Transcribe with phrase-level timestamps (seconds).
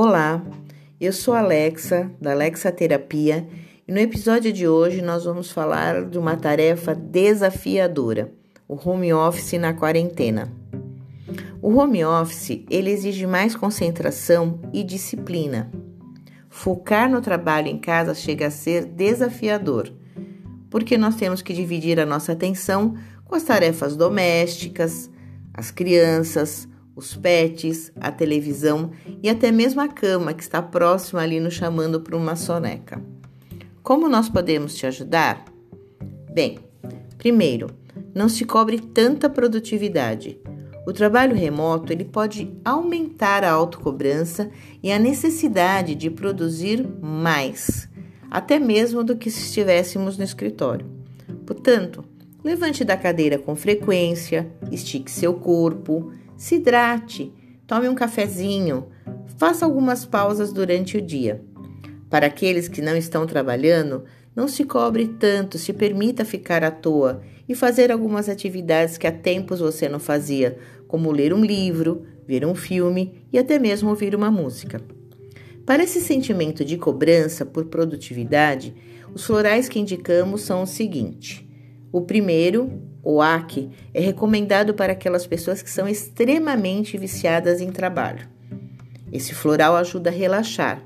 [0.00, 0.40] Olá,
[1.00, 3.48] eu sou Alexa, da Alexa Terapia,
[3.84, 8.32] e no episódio de hoje nós vamos falar de uma tarefa desafiadora,
[8.68, 10.52] o home office na quarentena.
[11.60, 15.68] O home office, ele exige mais concentração e disciplina.
[16.48, 19.92] Focar no trabalho em casa chega a ser desafiador,
[20.70, 22.94] porque nós temos que dividir a nossa atenção
[23.24, 25.10] com as tarefas domésticas,
[25.52, 28.90] as crianças, os pets, a televisão
[29.22, 33.00] e até mesmo a cama que está próxima ali nos chamando para uma soneca.
[33.84, 35.44] Como nós podemos te ajudar?
[36.34, 36.58] Bem,
[37.16, 37.68] primeiro,
[38.12, 40.40] não se cobre tanta produtividade.
[40.84, 44.50] O trabalho remoto ele pode aumentar a autocobrança
[44.82, 47.88] e a necessidade de produzir mais,
[48.28, 50.86] até mesmo do que se estivéssemos no escritório.
[51.46, 52.04] Portanto,
[52.42, 57.32] levante da cadeira com frequência, estique seu corpo, se hidrate,
[57.66, 58.86] tome um cafezinho,
[59.36, 61.42] faça algumas pausas durante o dia.
[62.08, 64.04] Para aqueles que não estão trabalhando,
[64.34, 69.12] não se cobre tanto, se permita ficar à toa e fazer algumas atividades que há
[69.12, 74.14] tempos você não fazia, como ler um livro, ver um filme e até mesmo ouvir
[74.14, 74.80] uma música.
[75.66, 78.74] Para esse sentimento de cobrança por produtividade,
[79.12, 81.46] os florais que indicamos são o seguinte:
[81.90, 82.80] o primeiro,
[83.10, 88.28] o AC, é recomendado para aquelas pessoas que são extremamente viciadas em trabalho.
[89.10, 90.82] Esse floral ajuda a relaxar.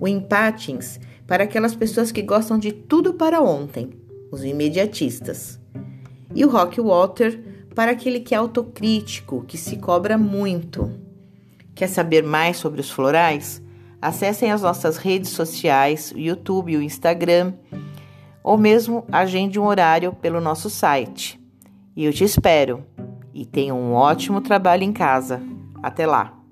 [0.00, 3.90] O Empatins, para aquelas pessoas que gostam de tudo para ontem,
[4.32, 5.60] os imediatistas.
[6.34, 7.38] E o Rock Water,
[7.74, 10.98] para aquele que é autocrítico, que se cobra muito.
[11.74, 13.60] Quer saber mais sobre os florais?
[14.00, 17.52] Acessem as nossas redes sociais, o YouTube e o Instagram
[18.44, 21.40] ou mesmo agende um horário pelo nosso site.
[21.96, 22.84] E eu te espero.
[23.32, 25.42] E tenha um ótimo trabalho em casa.
[25.82, 26.43] Até lá!